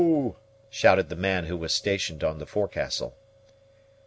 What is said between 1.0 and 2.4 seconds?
the man who was stationed on